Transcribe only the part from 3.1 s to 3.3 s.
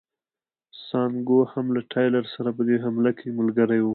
کې